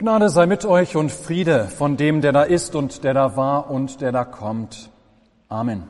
Gnade 0.00 0.28
sei 0.28 0.46
mit 0.46 0.64
euch 0.64 0.94
und 0.94 1.10
Friede 1.10 1.64
von 1.64 1.96
dem, 1.96 2.20
der 2.20 2.30
da 2.30 2.44
ist 2.44 2.76
und 2.76 3.02
der 3.02 3.14
da 3.14 3.34
war 3.34 3.68
und 3.68 4.00
der 4.00 4.12
da 4.12 4.24
kommt. 4.24 4.90
Amen. 5.48 5.82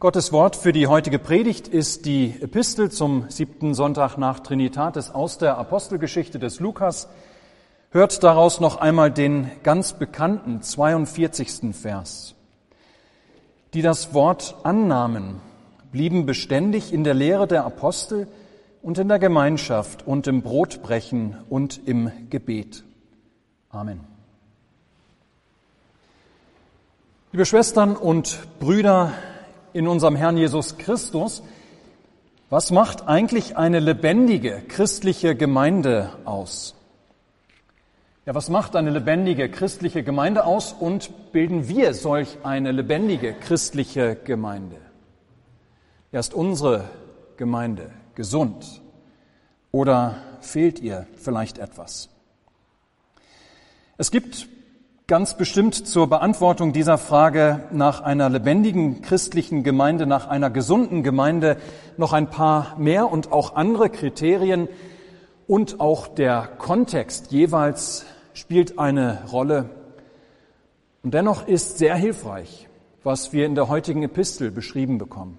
Gottes 0.00 0.32
Wort 0.32 0.54
für 0.54 0.74
die 0.74 0.86
heutige 0.86 1.18
Predigt 1.18 1.66
ist 1.66 2.04
die 2.04 2.34
Epistel 2.42 2.90
zum 2.90 3.24
siebten 3.30 3.72
Sonntag 3.72 4.18
nach 4.18 4.40
Trinitatis 4.40 5.08
aus 5.08 5.38
der 5.38 5.56
Apostelgeschichte 5.56 6.38
des 6.38 6.60
Lukas. 6.60 7.08
Hört 7.88 8.22
daraus 8.22 8.60
noch 8.60 8.76
einmal 8.76 9.10
den 9.10 9.50
ganz 9.62 9.94
bekannten 9.94 10.60
42. 10.60 11.74
Vers. 11.74 12.34
Die 13.72 13.80
das 13.80 14.12
Wort 14.12 14.56
annahmen, 14.62 15.40
blieben 15.90 16.26
beständig 16.26 16.92
in 16.92 17.02
der 17.02 17.14
Lehre 17.14 17.46
der 17.46 17.64
Apostel, 17.64 18.28
und 18.86 18.98
in 18.98 19.08
der 19.08 19.18
Gemeinschaft 19.18 20.06
und 20.06 20.28
im 20.28 20.42
Brotbrechen 20.42 21.36
und 21.50 21.88
im 21.88 22.12
Gebet. 22.30 22.84
Amen. 23.68 23.98
Liebe 27.32 27.44
Schwestern 27.44 27.96
und 27.96 28.38
Brüder 28.60 29.10
in 29.72 29.88
unserem 29.88 30.14
Herrn 30.14 30.36
Jesus 30.36 30.78
Christus, 30.78 31.42
was 32.48 32.70
macht 32.70 33.08
eigentlich 33.08 33.56
eine 33.56 33.80
lebendige 33.80 34.62
christliche 34.68 35.34
Gemeinde 35.34 36.12
aus? 36.24 36.76
Ja, 38.24 38.36
was 38.36 38.50
macht 38.50 38.76
eine 38.76 38.90
lebendige 38.90 39.48
christliche 39.48 40.04
Gemeinde 40.04 40.44
aus 40.44 40.72
und 40.72 41.32
bilden 41.32 41.66
wir 41.66 41.92
solch 41.92 42.38
eine 42.44 42.70
lebendige 42.70 43.34
christliche 43.34 44.14
Gemeinde? 44.14 44.76
Ja, 46.12 46.20
ist 46.20 46.34
unsere 46.34 46.84
Gemeinde 47.36 47.90
gesund? 48.16 48.82
Oder 49.70 50.16
fehlt 50.40 50.80
ihr 50.80 51.06
vielleicht 51.14 51.58
etwas? 51.58 52.08
Es 53.98 54.10
gibt 54.10 54.48
ganz 55.06 55.36
bestimmt 55.36 55.86
zur 55.86 56.08
Beantwortung 56.08 56.72
dieser 56.72 56.98
Frage 56.98 57.60
nach 57.70 58.00
einer 58.00 58.28
lebendigen 58.28 59.02
christlichen 59.02 59.62
Gemeinde, 59.62 60.06
nach 60.06 60.26
einer 60.26 60.50
gesunden 60.50 61.04
Gemeinde 61.04 61.58
noch 61.96 62.12
ein 62.12 62.28
paar 62.28 62.76
mehr 62.78 63.10
und 63.12 63.30
auch 63.30 63.54
andere 63.54 63.88
Kriterien 63.88 64.68
und 65.46 65.78
auch 65.78 66.08
der 66.08 66.48
Kontext 66.58 67.30
jeweils 67.30 68.04
spielt 68.34 68.78
eine 68.78 69.22
Rolle. 69.30 69.70
Und 71.04 71.14
dennoch 71.14 71.46
ist 71.46 71.78
sehr 71.78 71.94
hilfreich, 71.94 72.68
was 73.04 73.32
wir 73.32 73.46
in 73.46 73.54
der 73.54 73.68
heutigen 73.68 74.02
Epistel 74.02 74.50
beschrieben 74.50 74.98
bekommen 74.98 75.38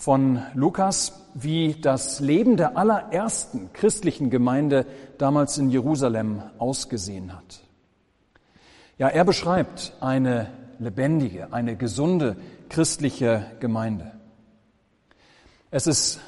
von 0.00 0.42
Lukas, 0.54 1.26
wie 1.34 1.74
das 1.74 2.20
Leben 2.20 2.56
der 2.56 2.78
allerersten 2.78 3.70
christlichen 3.74 4.30
Gemeinde 4.30 4.86
damals 5.18 5.58
in 5.58 5.68
Jerusalem 5.68 6.40
ausgesehen 6.56 7.36
hat. 7.36 7.60
Ja, 8.96 9.08
er 9.08 9.26
beschreibt 9.26 9.92
eine 10.00 10.46
lebendige, 10.78 11.52
eine 11.52 11.76
gesunde 11.76 12.36
christliche 12.70 13.44
Gemeinde. 13.60 14.12
Es 15.70 15.86
ist 15.86 16.20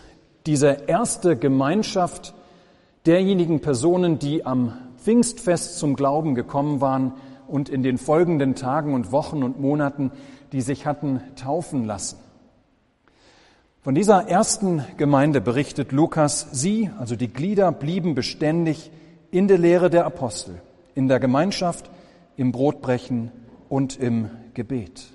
diese 0.45 0.83
erste 0.87 1.39
Gemeinschaft 1.39 2.35
derjenigen 3.07 3.63
Personen, 3.63 4.19
die 4.19 4.45
am 4.45 4.77
Pfingstfest 4.99 5.79
zum 5.79 5.97
Glauben 5.97 6.35
gekommen 6.35 6.83
waren 6.83 7.15
und 7.49 7.71
in 7.71 7.83
den 7.83 7.97
folgenden 7.97 8.55
Tagen 8.55 8.93
und 8.93 9.13
Wochen 9.13 9.43
und 9.43 9.59
Monaten, 9.59 10.13
die 10.53 10.61
sich 10.61 10.85
hatten 10.85 11.23
taufen 11.37 11.87
lassen. 11.87 12.19
Von 13.83 13.97
dieser 13.97 14.29
ersten 14.29 14.85
Gemeinde 14.97 15.41
berichtet 15.41 15.91
Lukas, 15.91 16.47
sie, 16.53 16.91
also 17.01 17.17
die 17.17 17.27
Glieder, 17.27 17.73
blieben 17.73 18.15
beständig 18.15 18.93
in 19.33 19.49
der 19.49 19.59
Lehre 19.59 19.91
der 19.91 20.07
Apostel, 20.07 20.63
in 20.95 21.09
der 21.09 21.19
Gemeinschaft, 21.19 21.91
im 22.37 22.53
Brotbrechen 22.53 23.33
und 23.69 23.99
im 23.99 24.31
Gebet. 24.55 25.09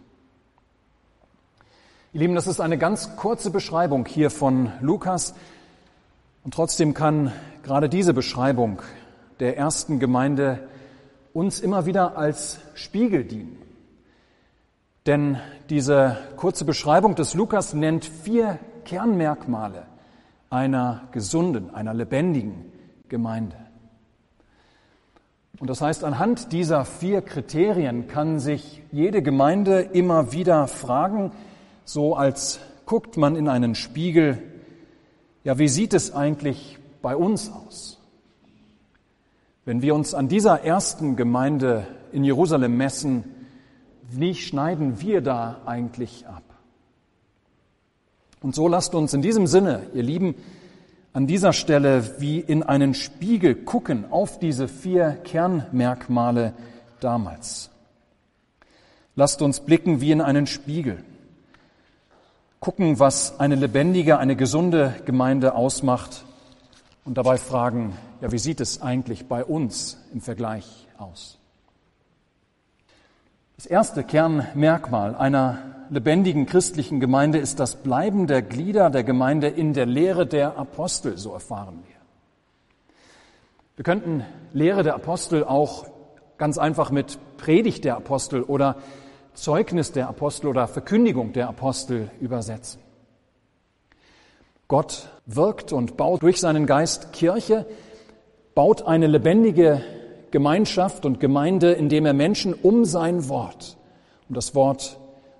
Ihr 2.12 2.20
Lieben, 2.20 2.36
das 2.36 2.46
ist 2.46 2.60
eine 2.60 2.78
ganz 2.78 3.16
kurze 3.16 3.52
Beschreibung 3.52 4.06
hier 4.06 4.30
von 4.30 4.74
Lukas. 4.82 5.34
Und 6.44 6.54
trotzdem 6.54 6.94
kann 6.94 7.32
gerade 7.64 7.88
diese 7.88 8.14
Beschreibung 8.14 8.82
der 9.40 9.56
ersten 9.56 9.98
Gemeinde 9.98 10.68
uns 11.32 11.62
immer 11.62 11.86
wieder 11.86 12.18
als 12.18 12.60
Spiegel 12.74 13.24
dienen. 13.24 13.58
Denn 15.08 15.38
diese 15.70 16.18
kurze 16.36 16.66
Beschreibung 16.66 17.16
des 17.16 17.34
Lukas 17.34 17.74
nennt 17.74 18.04
vier 18.04 18.60
Kernmerkmale 18.84 19.86
einer 20.50 21.04
gesunden, 21.14 21.74
einer 21.74 21.94
lebendigen 21.94 22.66
Gemeinde. 23.08 23.56
Und 25.60 25.70
das 25.70 25.80
heißt, 25.82 26.04
anhand 26.04 26.52
dieser 26.52 26.84
vier 26.84 27.22
Kriterien 27.22 28.08
kann 28.08 28.40
sich 28.40 28.84
jede 28.92 29.22
Gemeinde 29.22 29.80
immer 29.80 30.34
wieder 30.34 30.68
fragen, 30.68 31.32
so 31.86 32.16
als 32.16 32.60
guckt 32.86 33.16
man 33.16 33.38
in 33.38 33.48
einen 33.48 33.76
Spiegel, 33.76 34.44
ja, 35.46 35.58
wie 35.58 35.70
sieht 35.70 35.94
es 35.94 36.14
eigentlich 36.14 36.80
bei 37.02 37.16
uns 37.16 37.50
aus? 37.50 37.98
Wenn 39.64 39.82
wir 39.82 39.96
uns 39.96 40.14
an 40.14 40.28
dieser 40.28 40.64
ersten 40.66 41.16
Gemeinde 41.16 41.88
in 42.12 42.26
Jerusalem 42.26 42.76
messen, 42.76 43.24
wie 44.10 44.36
schneiden 44.36 45.02
wir 45.02 45.22
da 45.22 45.62
eigentlich 45.66 46.28
ab? 46.28 46.44
Und 48.42 48.56
so 48.56 48.68
lasst 48.68 48.96
uns 48.96 49.14
in 49.14 49.22
diesem 49.22 49.48
Sinne, 49.48 49.88
ihr 49.94 50.04
Lieben, 50.04 50.36
an 51.14 51.26
dieser 51.26 51.54
Stelle 51.54 52.20
wie 52.20 52.40
in 52.40 52.62
einen 52.62 52.94
Spiegel 52.94 53.56
gucken 53.56 54.06
auf 54.12 54.38
diese 54.40 54.68
vier 54.68 55.18
Kernmerkmale 55.24 56.54
damals. 57.00 57.72
Lasst 59.16 59.42
uns 59.42 59.62
blicken 59.62 60.00
wie 60.00 60.12
in 60.12 60.22
einen 60.22 60.46
Spiegel. 60.46 61.04
Gucken, 62.60 63.00
was 63.00 63.40
eine 63.40 63.56
lebendige, 63.56 64.20
eine 64.20 64.36
gesunde 64.36 64.94
Gemeinde 65.06 65.56
ausmacht 65.56 66.24
und 67.04 67.18
dabei 67.18 67.38
fragen, 67.38 67.98
ja, 68.22 68.32
wie 68.32 68.40
sieht 68.40 68.62
es 68.62 68.82
eigentlich 68.82 69.28
bei 69.28 69.44
uns 69.44 69.98
im 70.14 70.22
Vergleich 70.22 70.88
aus? 71.00 71.37
Das 73.58 73.66
erste 73.66 74.04
Kernmerkmal 74.04 75.16
einer 75.16 75.58
lebendigen 75.90 76.46
christlichen 76.46 77.00
Gemeinde 77.00 77.40
ist 77.40 77.60
das 77.60 77.76
Bleiben 77.78 78.28
der 78.28 78.44
Glieder 78.44 78.92
der 78.92 79.04
Gemeinde 79.04 79.48
in 79.48 79.74
der 79.74 79.88
Lehre 79.88 80.28
der 80.28 80.60
Apostel, 80.60 81.18
so 81.18 81.34
erfahren 81.34 81.80
wir. 81.88 81.96
Wir 83.76 83.84
könnten 83.84 84.24
Lehre 84.54 84.84
der 84.84 84.94
Apostel 84.94 85.44
auch 85.44 85.88
ganz 86.38 86.60
einfach 86.60 86.92
mit 86.92 87.18
Predigt 87.38 87.84
der 87.84 87.98
Apostel 87.98 88.44
oder 88.44 88.76
Zeugnis 89.34 89.92
der 89.92 90.08
Apostel 90.08 90.46
oder 90.46 90.68
Verkündigung 90.68 91.34
der 91.34 91.50
Apostel 91.50 92.12
übersetzen. 92.22 92.80
Gott 94.68 95.10
wirkt 95.26 95.74
und 95.74 95.98
baut 95.98 96.22
durch 96.22 96.40
seinen 96.40 96.68
Geist 96.68 97.12
Kirche, 97.12 97.66
baut 98.54 98.84
eine 98.84 99.08
lebendige 99.08 99.82
Gemeinschaft 100.32 101.06
und 101.06 101.20
Gemeinde, 101.20 101.74
indem 101.74 102.06
er 102.06 102.14
Menschen 102.14 102.54
um 102.54 102.86
sein 102.86 103.30
Wort, 103.30 103.78
um 104.30 104.36
das 104.36 104.56
Wort, 104.56 105.00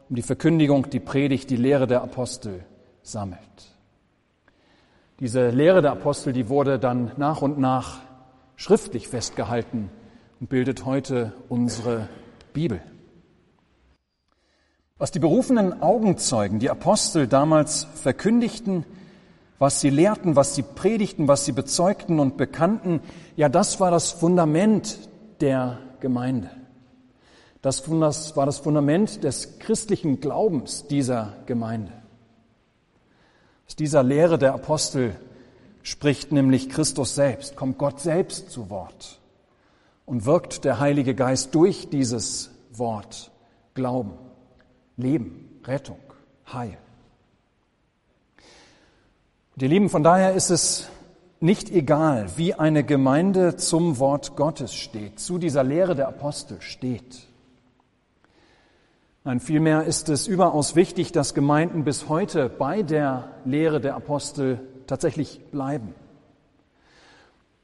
um 0.10 0.16
die 0.16 0.22
Verkündigung, 0.22 0.90
die 0.90 1.00
Predigt, 1.00 1.50
die 1.50 1.56
Lehre 1.56 1.88
der 1.88 2.02
Apostel 2.02 2.64
sammelt. 3.02 3.40
Diese 5.20 5.50
Lehre 5.50 5.82
der 5.82 5.94
Apostel, 5.94 6.32
die 6.32 6.48
wurde 6.48 6.78
dann 6.78 7.12
nach 7.18 7.42
und 7.42 7.58
nach 7.58 8.02
schriftlich 8.56 9.08
festgehalten 9.08 9.90
und 10.40 10.50
bildet 10.50 10.86
heute 10.86 11.34
unsere 11.50 12.08
Bibel. 12.54 12.82
Was 15.00 15.12
die 15.12 15.20
berufenen 15.20 15.82
Augenzeugen, 15.82 16.60
die 16.60 16.70
Apostel 16.70 17.28
damals 17.28 17.86
verkündigten, 17.96 18.84
was 19.60 19.82
sie 19.82 19.90
lehrten, 19.90 20.36
was 20.36 20.56
sie 20.56 20.62
predigten, 20.62 21.28
was 21.28 21.46
sie 21.46 21.52
bezeugten 21.52 22.20
und 22.20 22.38
bekannten, 22.38 23.02
ja, 23.36 23.50
das 23.50 23.80
war 23.80 23.92
das 23.92 24.12
Fundament 24.12 25.10
der 25.42 25.80
Gemeinde. 26.00 26.52
Das 27.62 27.90
war 27.90 28.46
das 28.46 28.60
Fundament 28.60 29.24
des 29.24 29.60
christlichen 29.60 30.22
Glaubens 30.22 30.88
dieser 30.88 31.34
Gemeinde. 31.48 31.92
Aus 33.68 33.76
dieser 33.76 34.04
Lehre 34.04 34.38
der 34.38 34.54
Apostel 34.54 35.16
spricht 35.82 36.32
nämlich 36.32 36.70
Christus 36.70 37.16
selbst, 37.16 37.56
kommt 37.56 37.78
Gott 37.78 38.00
selbst 38.00 38.52
zu 38.52 38.70
Wort 38.70 39.20
und 40.06 40.26
wirkt 40.26 40.66
der 40.66 40.80
Heilige 40.80 41.16
Geist 41.16 41.54
durch 41.56 41.90
dieses 41.90 42.52
Wort 42.72 43.32
Glauben, 43.74 44.14
Leben, 44.96 45.60
Rettung, 45.66 46.00
Heil. 46.52 46.78
Ihr 49.60 49.70
Lieben, 49.70 49.90
von 49.90 50.04
daher 50.04 50.34
ist 50.34 50.52
es 50.52 50.88
nicht 51.40 51.72
egal, 51.72 52.28
wie 52.36 52.54
eine 52.54 52.84
Gemeinde 52.84 53.56
zum 53.56 53.98
Wort 53.98 54.36
Gottes 54.36 54.76
steht, 54.76 55.20
zu 55.20 55.40
dieser 55.40 55.64
Lehre 55.64 55.96
der 55.96 56.08
Apostel 56.08 56.62
steht. 56.62 57.28
Nein, 59.24 59.40
vielmehr 59.40 59.86
ist 59.86 60.10
es 60.10 60.28
überaus 60.28 60.76
wichtig, 60.76 61.12
dass 61.12 61.34
Gemeinden 61.34 61.86
bis 61.86 62.08
heute 62.08 62.50
bei 62.50 62.84
der 62.84 63.32
Lehre 63.46 63.82
der 63.82 63.96
Apostel 63.96 64.60
tatsächlich 64.86 65.42
bleiben. 65.50 65.96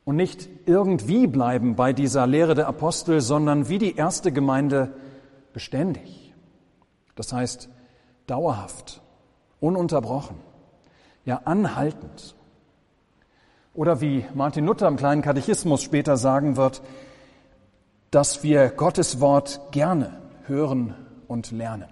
und 0.03 0.15
nicht 0.15 0.49
irgendwie 0.65 1.27
bleiben 1.27 1.75
bei 1.75 1.93
dieser 1.93 2.25
Lehre 2.25 2.55
der 2.55 2.67
Apostel, 2.67 3.21
sondern 3.21 3.69
wie 3.69 3.77
die 3.77 3.95
erste 3.95 4.31
Gemeinde 4.31 4.93
beständig. 5.53 6.33
Das 7.13 7.31
heißt 7.31 7.69
dauerhaft, 8.25 8.99
ununterbrochen, 9.59 10.35
ja 11.25 11.41
anhaltend. 11.45 12.35
Oder 13.73 14.01
wie 14.01 14.25
Martin 14.33 14.65
Luther 14.65 14.87
im 14.87 14.97
kleinen 14.97 15.21
Katechismus 15.21 15.81
später 15.81 16.17
sagen 16.17 16.57
wird, 16.57 16.81
dass 18.11 18.43
wir 18.43 18.69
Gottes 18.69 19.19
Wort 19.19 19.59
gerne 19.71 20.21
hören 20.45 20.93
und 21.27 21.51
lernen. 21.51 21.89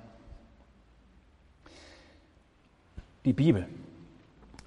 Die 3.26 3.34
Bibel 3.34 3.68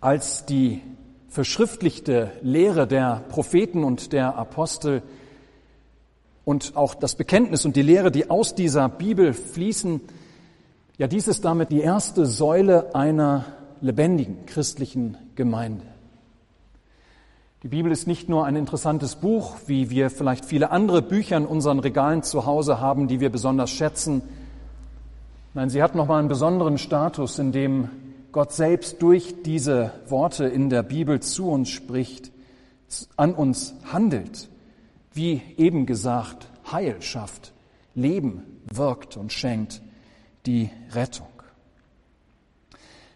als 0.05 0.45
die 0.45 0.83
verschriftlichte 1.29 2.31
Lehre 2.43 2.87
der 2.87 3.25
Propheten 3.31 3.85
und 3.85 4.13
der 4.13 4.37
Apostel 4.37 5.03
und 6.45 6.77
auch 6.77 6.95
das 6.95 7.15
Bekenntnis 7.15 7.65
und 7.65 7.75
die 7.75 7.83
Lehre, 7.83 8.11
die 8.11 8.29
aus 8.29 8.55
dieser 8.55 8.91
Bibel 8.91 9.33
fließen, 9.33 10.03
ja, 10.99 11.07
dies 11.07 11.27
ist 11.27 11.45
damit 11.47 11.71
die 11.73 11.81
erste 11.81 12.27
Säule 12.27 12.95
einer 12.95 13.47
lebendigen 13.85 14.47
christlichen 14.47 15.19
Gemeinde. 15.35 15.85
Die 17.63 17.69
Bibel 17.69 17.93
ist 17.93 18.07
nicht 18.07 18.31
nur 18.31 18.47
ein 18.47 18.57
interessantes 18.57 19.17
Buch, 19.17 19.57
wie 19.67 19.91
wir 19.91 20.09
vielleicht 20.09 20.47
viele 20.47 20.71
andere 20.71 21.03
Bücher 21.03 21.37
in 21.37 21.45
unseren 21.45 21.81
Regalen 21.81 22.23
zu 22.23 22.47
Hause 22.47 22.81
haben, 22.81 23.09
die 23.09 23.21
wir 23.21 23.29
besonders 23.29 23.71
schätzen. 23.71 24.23
Nein, 25.53 25.69
sie 25.69 25.83
hat 25.83 25.95
nochmal 25.95 26.21
einen 26.21 26.29
besonderen 26.29 26.79
Status, 26.79 27.39
in 27.39 27.53
dem 27.53 27.91
Gott 28.33 28.53
selbst 28.53 29.03
durch 29.03 29.43
diese 29.43 29.93
Worte 30.09 30.47
in 30.47 30.71
der 30.71 30.83
Bibel 30.83 31.21
zu 31.21 31.51
uns 31.51 31.69
spricht, 31.69 32.33
an 33.17 33.35
uns 33.35 33.75
handelt, 33.93 34.49
wie 35.13 35.43
eben 35.59 35.85
gesagt, 35.85 36.49
Heil 36.73 37.03
schafft, 37.03 37.53
Leben 37.95 38.45
wirkt 38.65 39.19
und 39.19 39.31
schenkt 39.31 39.83
die 40.47 40.71
Rettung. 40.93 41.34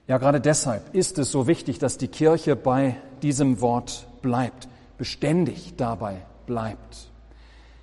Ja, 0.08 0.16
gerade 0.16 0.40
deshalb 0.40 0.94
ist 0.94 1.18
es 1.18 1.30
so 1.30 1.46
wichtig, 1.46 1.78
dass 1.78 1.98
die 1.98 2.08
Kirche 2.08 2.56
bei 2.56 2.96
diesem 3.20 3.60
Wort 3.60 4.08
bleibt, 4.22 4.66
beständig 4.96 5.74
dabei 5.76 6.22
bleibt. 6.46 7.10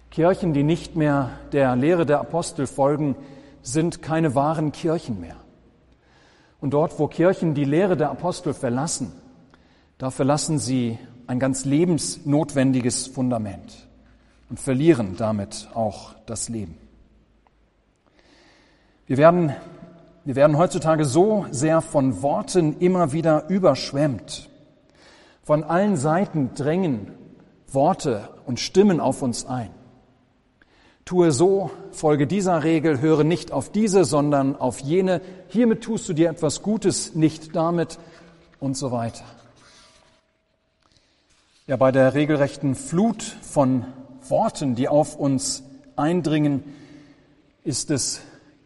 Kirchen, 0.10 0.54
die 0.54 0.63
nicht 0.63 0.95
mehr 0.95 1.30
der 1.51 1.75
Lehre 1.75 2.07
der 2.07 2.19
Apostel 2.19 2.66
folgen, 2.66 3.16
sind 3.62 4.01
keine 4.01 4.33
wahren 4.33 4.72
Kirchen 4.72 5.22
mehr. 5.22 5.36
Und 6.60 6.72
dort, 6.72 6.98
wo 6.98 7.07
Kirchen 7.07 7.54
die 7.54 7.63
Lehre 7.63 7.95
der 7.95 8.10
Apostel 8.10 8.56
verlassen, 8.56 9.12
da 10.00 10.10
verlassen 10.10 10.57
sie 10.57 10.98
ein 11.28 11.39
ganz 11.39 11.63
lebensnotwendiges 11.63 13.06
Fundament 13.06 13.88
und 14.50 14.60
verlieren 14.60 15.16
damit 15.16 15.69
auch 15.75 16.16
das 16.25 16.50
Leben. 16.50 16.75
Wir 19.06 19.18
werden, 19.18 19.54
wir 20.25 20.36
werden 20.36 20.57
heutzutage 20.57 21.06
so 21.06 21.45
sehr 21.51 21.81
von 21.81 22.24
Worten 22.24 22.80
immer 22.80 23.12
wieder 23.12 23.48
überschwemmt. 23.48 24.50
Von 25.44 25.63
allen 25.63 25.98
Seiten 25.98 26.56
drängen 26.56 27.12
Worte 27.72 28.30
und 28.48 28.60
Stimmen 28.60 29.00
auf 29.00 29.22
uns 29.22 29.45
ein. 29.45 29.69
Tue 31.06 31.31
so, 31.31 31.69
folge 31.92 32.25
dieser 32.25 32.63
Regel, 32.63 33.00
höre 33.00 33.24
nicht 33.24 33.51
auf 33.51 33.72
diese, 33.72 34.04
sondern 34.04 34.56
auf 34.56 34.80
jene. 34.80 35.22
Hiermit 35.50 35.83
tust 35.83 36.10
du 36.10 36.13
dir 36.13 36.31
etwas 36.31 36.63
Gutes, 36.63 37.13
nicht 37.13 37.56
damit 37.56 38.00
und 38.60 38.75
so 38.75 38.92
weiter. 38.92 39.24
Ja, 41.68 41.78
bei 41.78 41.92
der 41.92 42.16
regelrechten 42.16 42.74
Flut 42.74 43.21
von 43.21 43.86
Worten, 44.28 44.74
die 44.74 44.88
auf 44.88 45.16
uns 45.16 45.62
eindringen, 45.95 46.63
ist 47.63 47.92
es 47.92 48.21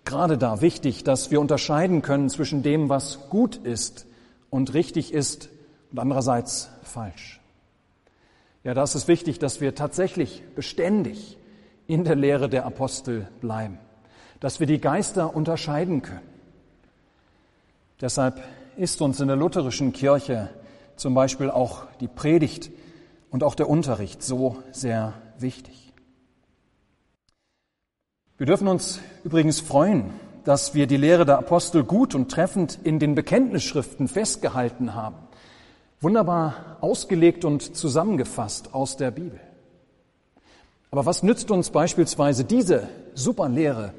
gerade 0.05 0.37
da 0.37 0.61
wichtig, 0.61 1.03
dass 1.03 1.31
wir 1.31 1.39
unterscheiden 1.39 2.01
können 2.01 2.29
zwischen 2.29 2.63
dem, 2.63 2.89
was 2.89 3.29
gut 3.29 3.57
ist 3.57 4.05
und 4.49 4.73
richtig 4.73 5.13
ist 5.13 5.49
und 5.91 5.99
andererseits 5.99 6.69
falsch. 6.83 7.39
Ja, 8.63 8.73
da 8.73 8.83
ist 8.83 8.95
es 8.95 9.07
wichtig, 9.07 9.39
dass 9.39 9.61
wir 9.61 9.75
tatsächlich 9.75 10.43
beständig 10.55 11.37
in 11.87 12.03
der 12.03 12.15
Lehre 12.15 12.49
der 12.49 12.65
Apostel 12.65 13.27
bleiben, 13.41 13.79
dass 14.39 14.59
wir 14.59 14.67
die 14.67 14.81
Geister 14.81 15.35
unterscheiden 15.35 16.01
können. 16.01 16.27
Deshalb 18.01 18.43
ist 18.77 19.01
uns 19.01 19.19
in 19.19 19.27
der 19.27 19.37
lutherischen 19.37 19.91
Kirche 19.91 20.49
zum 20.95 21.13
Beispiel 21.13 21.49
auch 21.49 21.85
die 21.99 22.07
Predigt 22.07 22.71
und 23.31 23.43
auch 23.43 23.55
der 23.55 23.69
Unterricht 23.69 24.23
so 24.23 24.57
sehr 24.71 25.13
wichtig. 25.37 25.88
Wir 28.39 28.45
dürfen 28.45 28.69
uns 28.69 29.01
übrigens 29.25 29.59
freuen, 29.59 30.13
dass 30.45 30.73
wir 30.73 30.87
die 30.87 30.95
Lehre 30.95 31.25
der 31.25 31.39
Apostel 31.39 31.83
gut 31.83 32.15
und 32.15 32.31
treffend 32.31 32.79
in 32.81 32.97
den 32.97 33.13
Bekenntnisschriften 33.13 34.07
festgehalten 34.07 34.95
haben. 34.95 35.17
Wunderbar 35.99 36.77
ausgelegt 36.79 37.43
und 37.43 37.75
zusammengefasst 37.75 38.73
aus 38.73 38.95
der 38.95 39.11
Bibel. 39.11 39.41
Aber 40.89 41.05
was 41.05 41.21
nützt 41.21 41.51
uns 41.51 41.69
beispielsweise 41.69 42.45
diese 42.45 42.87
super 43.13 43.49
Lehre, 43.49 43.93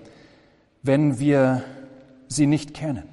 wenn 0.83 1.19
wir 1.19 1.63
sie 2.27 2.47
nicht 2.47 2.73
kennen? 2.73 3.11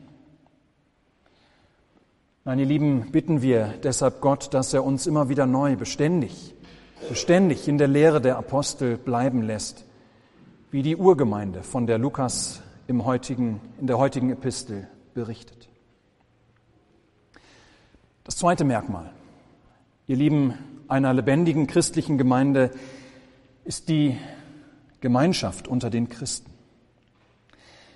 Meine 2.46 2.64
Lieben, 2.64 3.12
bitten 3.12 3.42
wir 3.42 3.74
deshalb 3.84 4.22
Gott, 4.22 4.54
dass 4.54 4.74
er 4.74 4.86
uns 4.86 5.06
immer 5.06 5.28
wieder 5.28 5.46
neu, 5.46 5.76
beständig, 5.76 6.56
beständig 7.10 7.68
in 7.68 7.78
der 7.78 7.90
Lehre 7.90 8.22
der 8.22 8.38
Apostel 8.38 8.96
bleiben 8.98 9.42
lässt, 9.42 9.84
wie 10.72 10.82
die 10.82 10.96
Urgemeinde, 10.96 11.64
von 11.64 11.88
der 11.88 11.98
Lukas 11.98 12.62
im 12.88 13.06
heutigen, 13.06 13.62
in 13.80 13.88
der 13.88 13.98
heutigen 13.98 14.30
Epistel 14.32 14.88
berichtet. 15.14 15.70
Das 18.24 18.36
zweite 18.36 18.66
Merkmal, 18.66 19.12
ihr 20.08 20.18
Lieben, 20.18 20.54
einer 20.90 21.14
lebendigen 21.14 21.68
christlichen 21.68 22.18
Gemeinde 22.18 22.72
ist 23.64 23.88
die 23.90 24.18
Gemeinschaft 25.00 25.68
unter 25.68 25.90
den 25.90 26.10
Christen. 26.10 26.52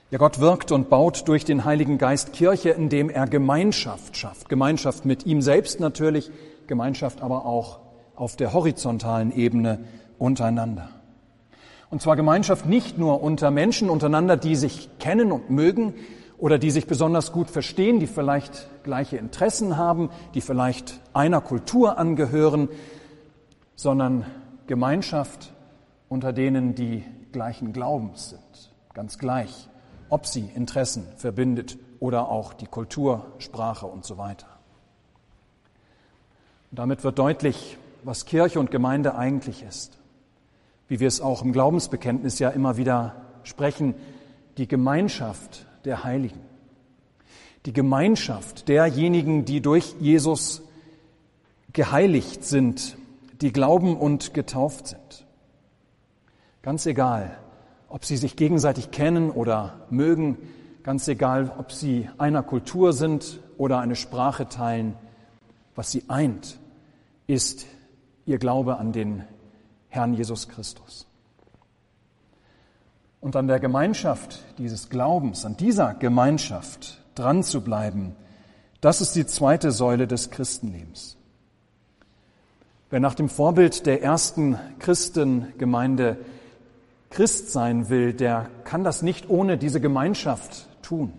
Ja, 0.10 0.18
Gott 0.18 0.40
wirkt 0.40 0.72
und 0.72 0.90
baut 0.90 1.28
durch 1.28 1.46
den 1.46 1.64
Heiligen 1.64 1.98
Geist 1.98 2.34
Kirche, 2.34 2.70
indem 2.70 3.10
er 3.10 3.28
Gemeinschaft 3.28 4.18
schafft. 4.18 4.50
Gemeinschaft 4.50 5.06
mit 5.06 5.26
ihm 5.26 5.42
selbst 5.42 5.80
natürlich, 5.80 6.32
Gemeinschaft 6.68 7.22
aber 7.22 7.46
auch 7.46 7.80
auf 8.16 8.36
der 8.36 8.54
horizontalen 8.54 9.32
Ebene 9.32 9.86
untereinander. 10.18 11.01
Und 11.92 12.02
zwar 12.02 12.16
Gemeinschaft 12.16 12.66
nicht 12.66 12.98
nur 12.98 13.22
unter 13.22 13.52
Menschen 13.52 13.90
untereinander, 13.90 14.38
die 14.38 14.56
sich 14.56 14.90
kennen 14.98 15.32
und 15.32 15.50
mögen, 15.50 15.94
oder 16.42 16.58
die 16.58 16.72
sich 16.72 16.88
besonders 16.88 17.32
gut 17.32 17.52
verstehen, 17.52 18.00
die 18.00 18.08
vielleicht 18.08 18.68
gleiche 18.84 19.18
Interessen 19.18 19.78
haben, 19.78 20.10
die 20.34 20.42
vielleicht 20.42 21.00
einer 21.14 21.40
Kultur 21.40 22.00
angehören, 22.00 22.68
sondern 23.76 24.26
Gemeinschaft 24.66 25.54
unter 26.10 26.34
denen, 26.34 26.74
die 26.74 27.06
gleichen 27.32 27.74
Glaubens 27.74 28.32
sind, 28.32 28.72
ganz 28.96 29.20
gleich, 29.20 29.70
ob 30.10 30.26
sie 30.26 30.50
Interessen 30.56 31.06
verbindet 31.16 31.78
oder 32.00 32.30
auch 32.30 32.54
die 32.54 32.66
Kultur, 32.66 33.28
Sprache 33.38 33.86
und 33.86 34.04
so 34.04 34.18
weiter. 34.18 34.48
Und 36.72 36.80
damit 36.80 37.04
wird 37.04 37.20
deutlich, 37.20 37.78
was 38.04 38.26
Kirche 38.26 38.60
und 38.60 38.72
Gemeinde 38.72 39.14
eigentlich 39.14 39.62
ist. 39.62 40.01
Wie 40.92 41.00
wir 41.00 41.08
es 41.08 41.22
auch 41.22 41.42
im 41.42 41.54
Glaubensbekenntnis 41.54 42.40
ja 42.40 42.50
immer 42.50 42.76
wieder 42.76 43.16
sprechen, 43.44 43.96
die 44.58 44.68
Gemeinschaft 44.68 45.66
der 45.86 46.04
Heiligen. 46.04 46.42
Die 47.66 47.72
Gemeinschaft 47.72 48.68
derjenigen, 48.68 49.46
die 49.46 49.62
durch 49.62 49.96
Jesus 50.02 50.64
geheiligt 51.72 52.44
sind, 52.44 52.98
die 53.40 53.54
glauben 53.54 53.96
und 53.96 54.34
getauft 54.34 54.88
sind. 54.88 55.26
Ganz 56.62 56.86
egal, 56.86 57.38
ob 57.88 58.04
sie 58.04 58.18
sich 58.18 58.36
gegenseitig 58.36 58.92
kennen 58.92 59.30
oder 59.30 59.88
mögen, 59.92 60.38
ganz 60.84 61.08
egal, 61.08 61.54
ob 61.58 61.72
sie 61.72 62.10
einer 62.18 62.44
Kultur 62.44 62.92
sind 62.92 63.40
oder 63.58 63.80
eine 63.80 63.96
Sprache 63.96 64.50
teilen, 64.50 64.96
was 65.74 65.90
sie 65.90 66.04
eint, 66.10 66.60
ist 67.28 67.66
ihr 68.26 68.40
Glaube 68.40 68.76
an 68.76 68.92
den 68.92 69.24
Herrn 69.92 70.14
Jesus 70.14 70.48
Christus 70.48 71.06
und 73.20 73.36
an 73.36 73.48
der 73.48 73.60
Gemeinschaft 73.60 74.40
dieses 74.58 74.90
Glaubens, 74.90 75.46
an 75.46 75.58
dieser 75.58 75.94
Gemeinschaft 75.94 77.02
dran 77.14 77.44
zu 77.44 77.62
bleiben, 77.62 78.16
das 78.80 79.02
ist 79.02 79.16
die 79.16 79.28
zweite 79.28 79.72
Säule 79.72 80.08
des 80.08 80.32
Christenlebens. 80.32 81.18
Wer 82.90 83.00
nach 83.02 83.16
dem 83.16 83.30
Vorbild 83.30 83.86
der 83.86 84.02
ersten 84.02 84.58
Christengemeinde 84.80 86.18
Christ 87.10 87.52
sein 87.52 87.90
will, 87.90 88.14
der 88.14 88.50
kann 88.64 88.86
das 88.86 89.02
nicht 89.02 89.30
ohne 89.30 89.58
diese 89.58 89.82
Gemeinschaft 89.82 90.68
tun. 90.82 91.14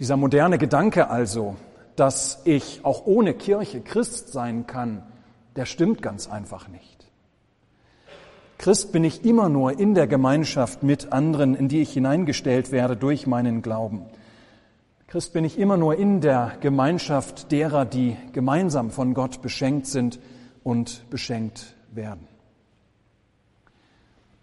Dieser 0.00 0.16
moderne 0.16 0.58
Gedanke 0.58 1.08
also, 1.08 1.56
dass 1.94 2.40
ich 2.44 2.84
auch 2.84 3.06
ohne 3.06 3.32
Kirche 3.32 3.80
Christ 3.80 4.32
sein 4.32 4.66
kann, 4.66 5.02
der 5.56 5.66
stimmt 5.66 6.02
ganz 6.02 6.28
einfach 6.28 6.68
nicht. 6.68 7.10
Christ 8.58 8.92
bin 8.92 9.04
ich 9.04 9.24
immer 9.24 9.48
nur 9.48 9.78
in 9.78 9.94
der 9.94 10.06
Gemeinschaft 10.06 10.82
mit 10.82 11.12
anderen, 11.12 11.54
in 11.54 11.68
die 11.68 11.80
ich 11.80 11.92
hineingestellt 11.92 12.72
werde 12.72 12.96
durch 12.96 13.26
meinen 13.26 13.62
Glauben. 13.62 14.02
Christ 15.06 15.32
bin 15.32 15.44
ich 15.44 15.58
immer 15.58 15.76
nur 15.76 15.96
in 15.96 16.20
der 16.20 16.52
Gemeinschaft 16.60 17.50
derer, 17.50 17.84
die 17.84 18.16
gemeinsam 18.32 18.90
von 18.90 19.14
Gott 19.14 19.40
beschenkt 19.42 19.86
sind 19.86 20.20
und 20.62 21.08
beschenkt 21.10 21.74
werden. 21.90 22.28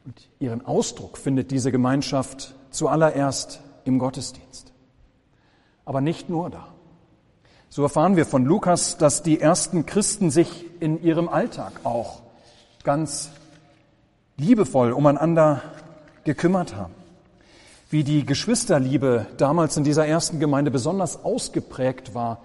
Und 0.06 0.30
ihren 0.40 0.66
Ausdruck 0.66 1.18
findet 1.18 1.52
diese 1.52 1.72
Gemeinschaft 1.72 2.56
zuallererst 2.72 3.62
im 3.86 4.00
Gottesdienst. 4.00 4.74
Aber 5.86 6.02
nicht 6.02 6.28
nur 6.28 6.50
da. 6.50 6.74
So 7.70 7.84
erfahren 7.84 8.16
wir 8.16 8.26
von 8.26 8.46
Lukas, 8.46 8.98
dass 8.98 9.24
die 9.24 9.40
ersten 9.40 9.86
Christen 9.86 10.32
sich 10.32 10.66
in 10.80 11.04
ihrem 11.04 11.30
Alltag 11.30 11.74
auch 11.84 12.22
ganz 12.84 13.30
liebevoll 14.38 14.92
umeinander 14.92 15.62
gekümmert 16.24 16.76
haben. 16.76 16.94
Wie 17.90 18.04
die 18.04 18.26
Geschwisterliebe 18.26 19.28
damals 19.38 19.78
in 19.78 19.84
dieser 19.84 20.08
ersten 20.08 20.40
Gemeinde 20.40 20.72
besonders 20.72 21.24
ausgeprägt 21.24 22.14
war 22.14 22.40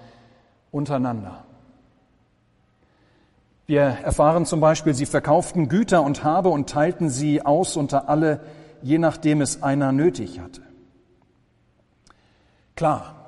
untereinander. 0.71 1.45
Wir 3.67 3.83
erfahren 3.83 4.45
zum 4.45 4.61
Beispiel, 4.61 4.95
sie 4.95 5.07
verkauften 5.07 5.69
Güter 5.69 6.03
und 6.03 6.25
Habe 6.25 6.49
und 6.49 6.69
teilten 6.69 7.11
sie 7.11 7.45
aus 7.45 7.77
unter 7.77 8.09
alle, 8.09 8.41
je 8.83 8.99
nachdem 8.99 9.41
es 9.41 9.63
einer 9.63 9.93
nötig 9.93 10.41
hatte. 10.41 10.63
Klar, 12.75 13.22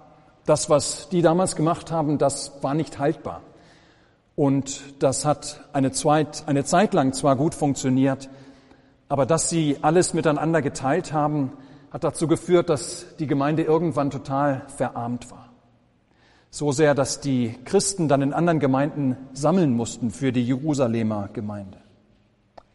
das, 0.47 0.69
was 0.71 1.09
die 1.09 1.23
damals 1.23 1.57
gemacht 1.57 1.91
haben, 1.91 2.19
das 2.19 2.53
war 2.63 2.75
nicht 2.75 2.99
haltbar. 2.99 3.43
Und 4.37 5.03
das 5.03 5.25
hat 5.25 5.61
eine, 5.73 5.93
Zweit, 5.93 6.45
eine 6.47 6.65
Zeit 6.65 6.93
lang 6.93 7.13
zwar 7.13 7.37
gut 7.37 7.55
funktioniert, 7.55 8.29
aber 9.09 9.27
dass 9.27 9.49
sie 9.49 9.79
alles 9.83 10.13
miteinander 10.13 10.61
geteilt 10.61 11.13
haben, 11.13 11.53
hat 11.91 12.03
dazu 12.03 12.27
geführt, 12.27 12.69
dass 12.69 13.07
die 13.21 13.29
Gemeinde 13.29 13.63
irgendwann 13.63 14.11
total 14.11 14.63
verarmt 14.77 15.31
war. 15.31 15.51
So 16.51 16.73
sehr, 16.73 16.95
dass 16.95 17.21
die 17.21 17.55
Christen 17.65 18.09
dann 18.09 18.23
in 18.23 18.33
anderen 18.33 18.61
Gemeinden 18.61 19.17
sammeln 19.33 19.73
mussten 19.75 20.11
für 20.11 20.33
die 20.33 20.45
Jerusalemer 20.45 21.29
Gemeinde. 21.33 21.79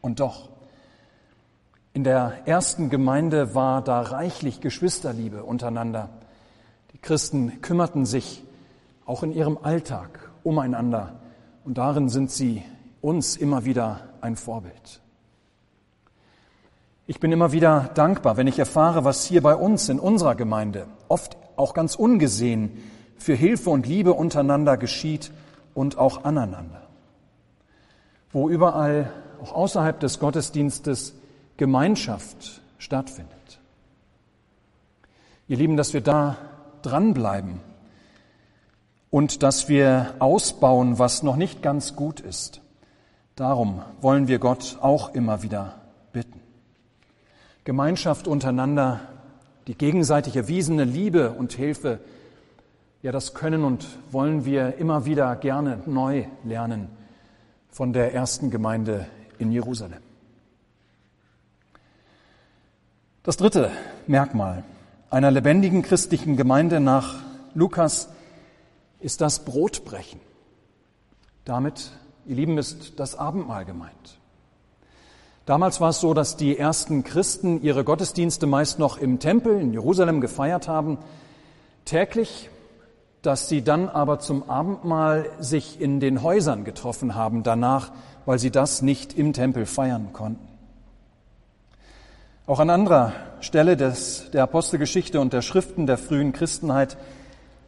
Und 0.02 0.22
doch, 0.22 0.50
in 1.92 2.04
der 2.04 2.34
ersten 2.46 2.90
Gemeinde 2.90 3.56
war 3.56 3.82
da 3.82 4.02
reichlich 4.02 4.62
Geschwisterliebe 4.62 5.44
untereinander. 5.44 6.10
Die 6.94 6.98
Christen 6.98 7.62
kümmerten 7.62 8.06
sich 8.06 8.44
auch 9.06 9.24
in 9.24 9.32
ihrem 9.32 9.58
Alltag 9.62 10.32
umeinander 10.44 11.20
und 11.66 11.78
darin 11.78 12.10
sind 12.10 12.32
sie 12.32 12.64
uns 13.02 13.36
immer 13.36 13.66
wieder 13.66 14.02
ein 14.22 14.36
Vorbild. 14.36 15.02
Ich 17.08 17.20
bin 17.20 17.32
immer 17.32 17.52
wieder 17.52 17.90
dankbar, 17.96 18.38
wenn 18.38 18.48
ich 18.48 18.60
erfahre, 18.60 19.04
was 19.04 19.26
hier 19.26 19.42
bei 19.42 19.56
uns 19.56 19.90
in 19.90 20.00
unserer 20.00 20.36
Gemeinde, 20.36 20.86
oft 21.08 21.38
auch 21.56 21.74
ganz 21.74 21.96
ungesehen, 21.96 22.72
für 23.18 23.34
Hilfe 23.34 23.70
und 23.72 23.88
Liebe 23.88 24.14
untereinander 24.14 24.78
geschieht 24.78 25.32
und 25.74 25.98
auch 25.98 26.24
aneinander. 26.24 26.84
Wo 28.32 28.50
überall, 28.50 29.12
auch 29.42 29.54
außerhalb 29.54 30.00
des 30.00 30.20
Gottesdienstes, 30.20 31.16
Gemeinschaft 31.58 32.62
stattfindet. 32.78 33.60
Ihr 35.48 35.58
Lieben, 35.58 35.78
dass 35.78 35.94
wir 35.94 36.02
da 36.02 36.38
dranbleiben 36.82 37.60
und 39.10 39.44
dass 39.44 39.70
wir 39.70 40.14
ausbauen, 40.20 41.00
was 41.00 41.24
noch 41.24 41.36
nicht 41.36 41.62
ganz 41.62 41.96
gut 41.96 42.20
ist. 42.20 42.62
Darum 43.36 43.82
wollen 44.02 44.28
wir 44.28 44.40
Gott 44.40 44.78
auch 44.82 45.14
immer 45.14 45.44
wieder 45.44 45.76
bitten. 46.12 46.40
Gemeinschaft 47.64 48.28
untereinander, 48.28 49.00
die 49.68 49.76
gegenseitig 49.76 50.36
erwiesene 50.36 50.84
Liebe 50.84 51.32
und 51.32 51.54
Hilfe, 51.54 52.00
ja, 53.02 53.14
das 53.14 53.34
können 53.34 53.64
und 53.64 53.86
wollen 54.12 54.44
wir 54.44 54.76
immer 54.78 55.06
wieder 55.06 55.36
gerne 55.38 55.82
neu 55.86 56.26
lernen 56.44 56.90
von 57.70 57.94
der 57.94 58.14
ersten 58.14 58.52
Gemeinde 58.52 59.08
in 59.38 59.52
Jerusalem. 59.52 60.02
Das 63.24 63.38
dritte 63.38 63.72
Merkmal 64.08 64.64
einer 65.12 65.32
lebendigen 65.32 65.82
christlichen 65.82 66.38
Gemeinde 66.38 66.80
nach 66.80 67.16
Lukas 67.56 68.10
ist 69.00 69.22
das 69.22 69.44
Brotbrechen. 69.44 70.20
Damit, 71.46 71.92
ihr 72.26 72.36
Lieben, 72.36 72.58
ist 72.58 73.00
das 73.00 73.16
Abendmahl 73.16 73.66
gemeint. 73.66 74.20
Damals 75.46 75.82
war 75.82 75.90
es 75.90 76.00
so, 76.00 76.14
dass 76.14 76.38
die 76.38 76.60
ersten 76.60 77.04
Christen 77.04 77.64
ihre 77.64 77.84
Gottesdienste 77.84 78.46
meist 78.46 78.78
noch 78.78 79.00
im 79.00 79.18
Tempel 79.18 79.60
in 79.60 79.74
Jerusalem 79.74 80.22
gefeiert 80.22 80.68
haben, 80.68 81.00
täglich, 81.86 82.52
dass 83.24 83.50
sie 83.50 83.64
dann 83.64 83.90
aber 83.90 84.20
zum 84.20 84.48
Abendmahl 84.48 85.28
sich 85.40 85.82
in 85.82 86.00
den 86.00 86.22
Häusern 86.22 86.66
getroffen 86.66 87.16
haben 87.16 87.42
danach, 87.42 87.92
weil 88.28 88.38
sie 88.38 88.52
das 88.52 88.84
nicht 88.84 89.18
im 89.18 89.34
Tempel 89.34 89.66
feiern 89.66 90.14
konnten. 90.14 90.49
Auch 92.50 92.58
an 92.60 92.72
anderer 92.72 93.14
Stelle 93.42 93.78
des, 93.78 94.32
der 94.32 94.42
Apostelgeschichte 94.42 95.22
und 95.22 95.34
der 95.34 95.44
Schriften 95.44 95.86
der 95.86 96.00
frühen 96.00 96.34
Christenheit 96.34 96.98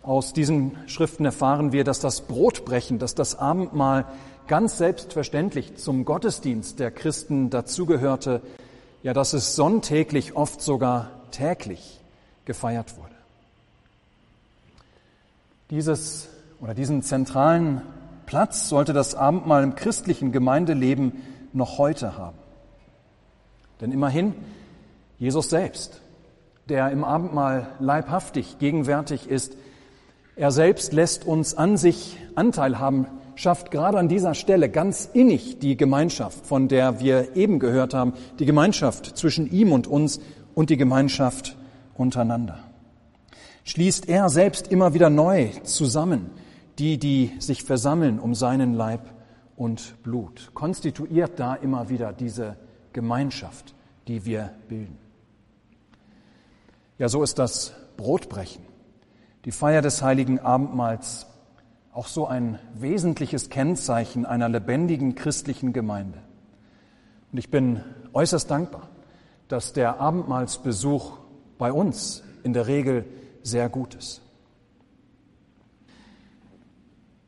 aus 0.02 0.34
diesen 0.34 0.76
Schriften 0.88 1.24
erfahren 1.24 1.72
wir, 1.72 1.84
dass 1.84 2.00
das 2.00 2.22
Brotbrechen, 2.22 2.98
dass 2.98 3.14
das 3.14 3.38
Abendmahl 3.38 4.06
ganz 4.48 4.80
selbstverständlich 4.80 5.76
zum 5.76 6.04
Gottesdienst 6.04 6.80
der 6.80 6.90
Christen 6.90 7.52
dazugehörte, 7.52 8.42
ja, 9.04 9.14
dass 9.14 9.34
es 9.34 9.56
sonntäglich, 9.56 10.36
oft 10.36 10.64
sogar 10.64 11.12
täglich 11.30 12.02
gefeiert 12.46 12.98
wurde. 12.98 13.14
Dieses 15.70 16.28
oder 16.60 16.74
diesen 16.74 17.04
zentralen 17.04 17.84
Platz 18.26 18.68
sollte 18.68 18.94
das 18.94 19.14
Abendmahl 19.14 19.62
im 19.62 19.76
christlichen 19.76 20.32
Gemeindeleben 20.32 21.22
noch 21.54 21.78
heute 21.78 22.18
haben. 22.18 22.40
Denn 23.80 23.92
immerhin 23.92 24.34
Jesus 25.22 25.52
selbst, 25.52 26.02
der 26.68 26.90
im 26.90 27.04
Abendmahl 27.04 27.68
leibhaftig 27.80 28.58
gegenwärtig 28.58 29.30
ist, 29.30 29.56
er 30.36 30.50
selbst 30.50 30.94
lässt 30.94 31.28
uns 31.28 31.54
an 31.54 31.78
sich 31.78 32.18
Anteil 32.34 32.80
haben, 32.80 33.06
schafft 33.36 33.70
gerade 33.70 34.00
an 34.00 34.08
dieser 34.08 34.34
Stelle 34.34 34.68
ganz 34.68 35.08
innig 35.14 35.60
die 35.60 35.78
Gemeinschaft, 35.78 36.48
von 36.48 36.68
der 36.68 37.00
wir 37.02 37.36
eben 37.36 37.60
gehört 37.60 37.94
haben, 37.94 38.14
die 38.40 38.48
Gemeinschaft 38.48 39.16
zwischen 39.16 39.48
ihm 39.52 39.72
und 39.72 39.86
uns 39.86 40.20
und 40.56 40.72
die 40.72 40.78
Gemeinschaft 40.78 41.56
untereinander. 41.94 42.58
Schließt 43.64 44.10
er 44.10 44.28
selbst 44.30 44.70
immer 44.70 44.96
wieder 44.96 45.12
neu 45.12 45.50
zusammen, 45.62 46.32
die, 46.80 46.98
die 46.98 47.30
sich 47.38 47.64
versammeln 47.64 48.20
um 48.20 48.34
seinen 48.34 48.74
Leib 48.74 49.02
und 49.56 50.02
Blut, 50.02 50.50
konstituiert 50.56 51.40
da 51.40 51.54
immer 51.54 51.90
wieder 51.90 52.12
diese 52.12 52.56
Gemeinschaft, 52.92 53.76
die 54.08 54.26
wir 54.26 54.50
bilden. 54.68 55.11
Ja, 57.02 57.10
so 57.10 57.24
ist 57.24 57.40
das 57.40 57.74
Brotbrechen, 57.98 58.64
die 59.46 59.52
Feier 59.52 59.82
des 59.82 60.04
heiligen 60.04 60.38
Abendmahls, 60.38 61.26
auch 61.94 62.06
so 62.06 62.28
ein 62.28 62.60
wesentliches 62.76 63.50
Kennzeichen 63.50 64.28
einer 64.28 64.48
lebendigen 64.48 65.16
christlichen 65.16 65.74
Gemeinde. 65.74 66.20
Und 67.32 67.40
ich 67.40 67.50
bin 67.50 67.84
äußerst 68.14 68.52
dankbar, 68.52 68.88
dass 69.48 69.74
der 69.74 70.00
Abendmahlsbesuch 70.00 71.18
bei 71.58 71.72
uns 71.72 72.22
in 72.44 72.54
der 72.54 72.68
Regel 72.68 73.06
sehr 73.42 73.68
gut 73.68 73.96
ist. 73.96 74.22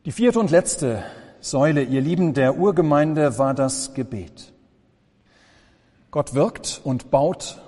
Die 0.05 0.11
vierte 0.11 0.39
und 0.39 0.51
letzte 0.51 1.03
Säule, 1.39 1.81
ihr 1.81 2.01
Lieben, 2.01 2.35
der 2.35 2.59
Urgemeinde 2.59 3.39
war 3.39 3.55
das 3.55 3.95
Gebet. 3.95 4.53
Gott 6.11 6.35
wirkt 6.35 6.79
und 6.83 7.09
baut 7.09 7.62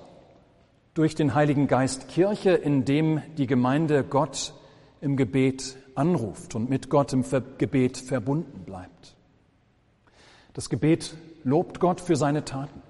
durch 0.95 1.13
den 1.13 1.35
Heiligen 1.35 1.67
Geist 1.67 2.07
Kirche, 2.07 2.51
indem 2.51 3.21
die 3.37 3.47
Gemeinde 3.47 4.03
Gott 4.03 4.53
im 5.01 5.17
Gebet 5.17 5.75
anruft 5.93 6.55
und 6.55 6.69
mit 6.69 6.89
Gott 6.89 7.13
im 7.13 7.23
Gebet 7.57 7.97
verbunden 7.97 8.63
bleibt. 8.65 9.15
Das 10.53 10.69
Gebet 10.69 11.15
lobt 11.43 11.81
Gott 11.81 11.99
für 11.99 12.15
seine 12.15 12.45
Taten. 12.45 12.81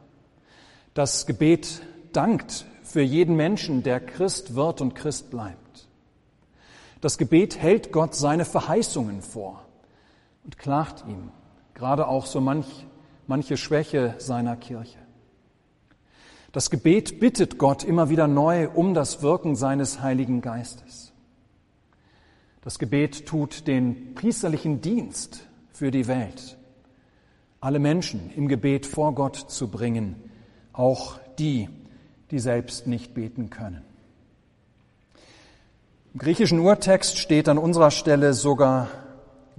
Das 0.93 1.25
Gebet 1.25 1.81
dankt 2.13 2.65
für 2.83 3.01
jeden 3.01 3.35
Menschen, 3.35 3.81
der 3.81 3.99
Christ 3.99 4.53
wird 4.53 4.81
und 4.81 4.93
Christ 4.93 5.31
bleibt. 5.31 5.87
Das 7.01 7.17
Gebet 7.17 7.57
hält 7.57 7.91
Gott 7.91 8.13
seine 8.13 8.45
Verheißungen 8.45 9.23
vor 9.23 9.65
und 10.43 10.59
klagt 10.59 11.03
ihm 11.07 11.31
gerade 11.73 12.07
auch 12.07 12.27
so 12.27 12.39
manch, 12.39 12.85
manche 13.25 13.57
Schwäche 13.57 14.13
seiner 14.19 14.55
Kirche. 14.55 15.04
Das 16.55 16.69
Gebet 16.69 17.19
bittet 17.19 17.57
Gott 17.57 17.83
immer 17.83 18.09
wieder 18.09 18.29
neu 18.29 18.69
um 18.69 18.93
das 18.93 19.21
Wirken 19.21 19.57
seines 19.57 19.99
Heiligen 19.99 20.39
Geistes. 20.39 21.11
Das 22.61 22.79
Gebet 22.79 23.25
tut 23.25 23.67
den 23.67 24.15
priesterlichen 24.15 24.79
Dienst 24.79 25.49
für 25.73 25.91
die 25.91 26.07
Welt 26.07 26.57
alle 27.59 27.79
Menschen 27.79 28.31
im 28.37 28.47
Gebet 28.47 28.85
vor 28.85 29.13
Gott 29.15 29.35
zu 29.35 29.69
bringen, 29.69 30.15
auch 30.71 31.19
die, 31.39 31.67
die 32.31 32.39
selbst 32.39 32.87
nicht 32.87 33.13
beten 33.13 33.49
können. 33.49 33.81
Im 36.13 36.19
griechischen 36.19 36.59
Urtext 36.59 37.17
steht 37.17 37.49
an 37.49 37.57
unserer 37.57 37.91
Stelle 37.91 38.33
sogar 38.33 38.87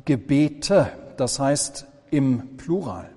Gebete, 0.07 0.88
das 1.19 1.38
heißt 1.41 1.87
im 2.11 2.57
Plural. 2.57 3.11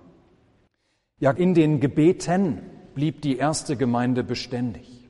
Ja, 1.19 1.31
in 1.31 1.53
den 1.53 1.79
Gebeten 1.79 2.78
blieb 2.99 3.21
die 3.21 3.37
erste 3.37 3.77
Gemeinde 3.77 4.25
beständig. 4.25 5.07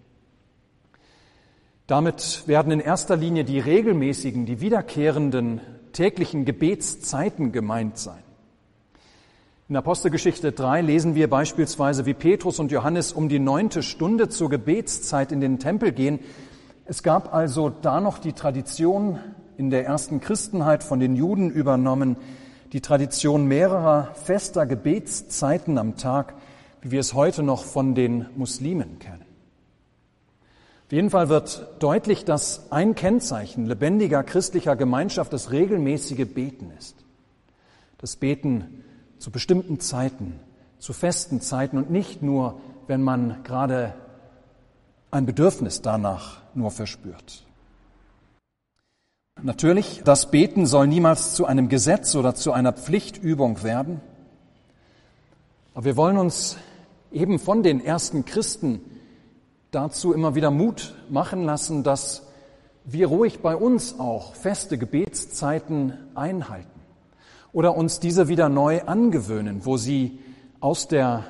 Damit 1.87 2.43
werden 2.45 2.71
in 2.71 2.81
erster 2.81 3.17
Linie 3.17 3.43
die 3.45 3.57
regelmäßigen, 3.57 4.45
die 4.45 4.61
wiederkehrenden 4.61 5.59
täglichen 5.91 6.45
Gebetszeiten 6.45 7.51
gemeint 7.51 7.97
sein. 7.97 8.21
In 9.69 9.75
Apostelgeschichte 9.75 10.51
3 10.51 10.81
lesen 10.81 11.15
wir 11.15 11.31
beispielsweise, 11.31 12.05
wie 12.05 12.13
Petrus 12.13 12.59
und 12.59 12.71
Johannes 12.71 13.11
um 13.11 13.27
die 13.27 13.39
neunte 13.39 13.81
Stunde 13.81 14.29
zur 14.29 14.51
Gebetszeit 14.51 15.31
in 15.31 15.41
den 15.41 15.57
Tempel 15.57 15.91
gehen. 15.91 16.19
Es 16.85 17.01
gab 17.01 17.33
also 17.33 17.71
da 17.71 18.01
noch 18.01 18.19
die 18.19 18.33
Tradition 18.33 19.17
in 19.57 19.71
der 19.71 19.87
ersten 19.87 20.19
Christenheit 20.19 20.83
von 20.83 20.99
den 20.99 21.15
Juden 21.15 21.49
übernommen, 21.49 22.17
die 22.71 22.81
Tradition 22.81 23.47
mehrerer 23.47 24.13
fester 24.13 24.67
Gebetszeiten 24.67 25.79
am 25.79 25.97
Tag, 25.97 26.35
wie 26.81 26.91
wir 26.91 26.99
es 26.99 27.13
heute 27.13 27.43
noch 27.43 27.63
von 27.63 27.95
den 27.95 28.25
Muslimen 28.35 28.99
kennen. 28.99 29.25
Auf 30.85 30.93
jeden 30.93 31.11
Fall 31.11 31.29
wird 31.29 31.67
deutlich, 31.79 32.25
dass 32.25 32.71
ein 32.71 32.95
Kennzeichen 32.95 33.67
lebendiger 33.67 34.23
christlicher 34.23 34.75
Gemeinschaft 34.75 35.31
das 35.31 35.51
regelmäßige 35.51 36.27
Beten 36.27 36.71
ist. 36.79 36.95
Das 37.99 38.15
Beten 38.15 38.83
zu 39.19 39.29
bestimmten 39.29 39.79
Zeiten, 39.79 40.39
zu 40.79 40.93
festen 40.93 41.41
Zeiten 41.41 41.77
und 41.77 41.91
nicht 41.91 42.23
nur, 42.23 42.59
wenn 42.87 43.03
man 43.03 43.43
gerade 43.43 43.93
ein 45.11 45.25
Bedürfnis 45.25 45.81
danach 45.81 46.41
nur 46.55 46.71
verspürt. 46.71 47.43
Natürlich, 49.41 50.01
das 50.03 50.31
Beten 50.31 50.65
soll 50.65 50.87
niemals 50.87 51.33
zu 51.33 51.45
einem 51.45 51.69
Gesetz 51.69 52.15
oder 52.15 52.35
zu 52.35 52.51
einer 52.51 52.73
Pflichtübung 52.73 53.63
werden. 53.63 54.01
Aber 55.73 55.85
wir 55.85 55.95
wollen 55.95 56.17
uns 56.17 56.57
eben 57.11 57.39
von 57.39 57.63
den 57.63 57.83
ersten 57.83 58.25
Christen 58.25 58.81
dazu 59.71 60.13
immer 60.13 60.35
wieder 60.35 60.51
Mut 60.51 60.95
machen 61.09 61.43
lassen, 61.43 61.83
dass 61.83 62.27
wir 62.85 63.07
ruhig 63.07 63.41
bei 63.41 63.55
uns 63.55 63.99
auch 63.99 64.35
feste 64.35 64.77
Gebetszeiten 64.77 65.93
einhalten 66.15 66.79
oder 67.51 67.75
uns 67.75 67.99
diese 67.99 68.27
wieder 68.27 68.49
neu 68.49 68.81
angewöhnen, 68.83 69.65
wo 69.65 69.77
sie 69.77 70.19
aus 70.59 70.87
der 70.87 71.25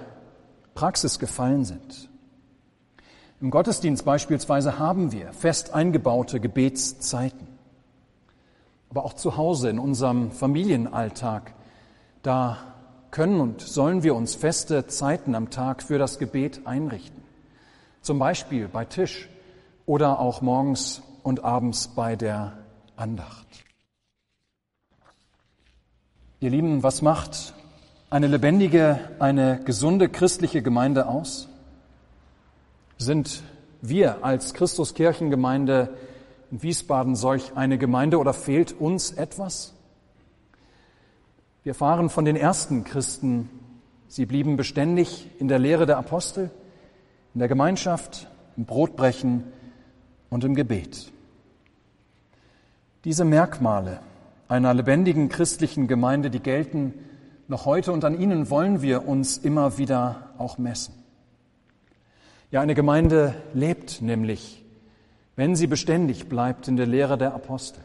Praxis 0.73 1.19
gefallen 1.19 1.65
sind. 1.65 2.09
Im 3.41 3.51
Gottesdienst 3.51 4.03
beispielsweise 4.03 4.79
haben 4.79 5.11
wir 5.11 5.31
fest 5.31 5.73
eingebaute 5.73 6.39
Gebetszeiten. 6.39 7.47
Aber 8.89 9.05
auch 9.05 9.13
zu 9.13 9.37
Hause 9.37 9.69
in 9.69 9.79
unserem 9.79 10.31
Familienalltag, 10.31 11.53
da 12.21 12.57
können 13.11 13.39
und 13.39 13.61
sollen 13.61 14.03
wir 14.03 14.15
uns 14.15 14.35
feste 14.35 14.87
Zeiten 14.87 15.35
am 15.35 15.49
Tag 15.49 15.83
für 15.83 15.97
das 15.97 16.19
Gebet 16.19 16.61
einrichten. 16.65 17.23
Zum 18.01 18.19
Beispiel 18.19 18.67
bei 18.67 18.85
Tisch 18.85 19.29
oder 19.85 20.19
auch 20.19 20.41
morgens 20.41 21.01
und 21.23 21.43
abends 21.43 21.89
bei 21.89 22.15
der 22.15 22.57
Andacht. 22.95 23.47
Ihr 26.39 26.51
Lieben, 26.51 26.83
was 26.83 27.01
macht 27.01 27.53
eine 28.09 28.27
lebendige, 28.27 28.99
eine 29.19 29.61
gesunde 29.63 30.09
christliche 30.09 30.61
Gemeinde 30.61 31.07
aus? 31.07 31.49
Sind 32.97 33.43
wir 33.81 34.23
als 34.23 34.53
Christuskirchengemeinde 34.53 35.95
in 36.51 36.63
Wiesbaden 36.63 37.15
solch 37.15 37.55
eine 37.55 37.77
Gemeinde 37.77 38.19
oder 38.19 38.33
fehlt 38.33 38.71
uns 38.79 39.11
etwas? 39.11 39.73
Wir 41.63 41.71
erfahren 41.71 42.09
von 42.09 42.23
den 42.23 42.37
ersten 42.37 42.85
Christen, 42.85 43.49
sie 44.07 44.25
blieben 44.25 44.55
beständig 44.55 45.29
in 45.39 45.49
der 45.49 45.59
Lehre 45.59 45.85
der 45.85 45.97
Apostel, 45.97 46.51
in 47.33 47.39
der 47.39 47.49
Gemeinschaft, 47.49 48.27
im 48.55 48.65
Brotbrechen 48.65 49.43
und 50.29 50.45
im 50.45 50.55
Gebet. 50.55 51.11
Diese 53.03 53.25
Merkmale 53.25 53.99
einer 54.47 54.73
lebendigen 54.73 55.29
christlichen 55.29 55.87
Gemeinde, 55.87 56.29
die 56.29 56.39
gelten 56.39 56.93
noch 57.49 57.65
heute 57.65 57.91
und 57.91 58.05
an 58.05 58.19
ihnen 58.19 58.49
wollen 58.49 58.81
wir 58.81 59.07
uns 59.07 59.37
immer 59.37 59.77
wieder 59.77 60.29
auch 60.37 60.57
messen. 60.57 60.93
Ja, 62.51 62.61
eine 62.61 62.73
Gemeinde 62.73 63.35
lebt 63.53 64.01
nämlich, 64.01 64.63
wenn 65.35 65.55
sie 65.55 65.67
beständig 65.67 66.29
bleibt 66.29 66.67
in 66.67 66.77
der 66.77 66.87
Lehre 66.87 67.17
der 67.17 67.33
Apostel, 67.33 67.83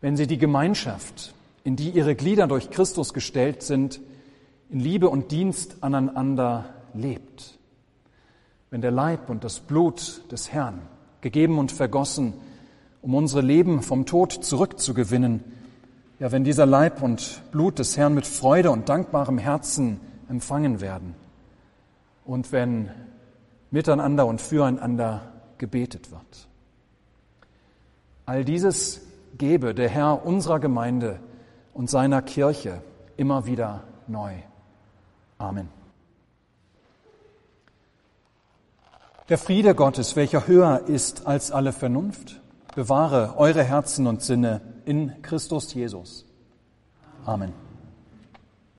wenn 0.00 0.16
sie 0.16 0.26
die 0.26 0.38
Gemeinschaft, 0.38 1.34
in 1.64 1.76
die 1.76 1.90
ihre 1.90 2.14
Glieder 2.14 2.46
durch 2.46 2.70
Christus 2.70 3.12
gestellt 3.12 3.62
sind, 3.62 4.00
in 4.70 4.78
Liebe 4.78 5.08
und 5.08 5.32
Dienst 5.32 5.78
aneinander 5.82 6.66
lebt 6.94 7.58
wenn 8.74 8.80
der 8.80 8.90
Leib 8.90 9.30
und 9.30 9.44
das 9.44 9.60
Blut 9.60 10.24
des 10.32 10.50
Herrn, 10.52 10.82
gegeben 11.20 11.60
und 11.60 11.70
vergossen, 11.70 12.32
um 13.02 13.14
unsere 13.14 13.40
Leben 13.40 13.82
vom 13.82 14.04
Tod 14.04 14.32
zurückzugewinnen, 14.32 15.44
ja, 16.18 16.32
wenn 16.32 16.42
dieser 16.42 16.66
Leib 16.66 17.00
und 17.00 17.40
Blut 17.52 17.78
des 17.78 17.96
Herrn 17.96 18.14
mit 18.14 18.26
Freude 18.26 18.72
und 18.72 18.88
dankbarem 18.88 19.38
Herzen 19.38 20.00
empfangen 20.28 20.80
werden 20.80 21.14
und 22.24 22.50
wenn 22.50 22.90
miteinander 23.70 24.26
und 24.26 24.40
füreinander 24.40 25.22
gebetet 25.58 26.10
wird. 26.10 26.48
All 28.26 28.44
dieses 28.44 29.02
gebe 29.38 29.72
der 29.72 29.88
Herr 29.88 30.26
unserer 30.26 30.58
Gemeinde 30.58 31.20
und 31.74 31.90
seiner 31.90 32.22
Kirche 32.22 32.82
immer 33.16 33.46
wieder 33.46 33.82
neu. 34.06 34.32
Amen. 35.38 35.68
Der 39.28 39.38
Friede 39.38 39.74
Gottes, 39.74 40.16
welcher 40.16 40.46
höher 40.46 40.82
ist 40.86 41.26
als 41.26 41.50
alle 41.50 41.72
Vernunft, 41.72 42.40
bewahre 42.74 43.34
eure 43.36 43.62
Herzen 43.62 44.06
und 44.06 44.22
Sinne 44.22 44.60
in 44.84 45.22
Christus 45.22 45.72
Jesus. 45.72 46.26
Amen. 47.24 47.63